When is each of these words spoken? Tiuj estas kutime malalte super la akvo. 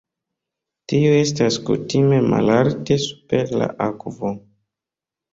Tiuj 0.91 1.17
estas 1.17 1.57
kutime 1.67 2.21
malalte 2.31 2.97
super 3.03 3.53
la 3.63 3.67
akvo. 3.89 4.33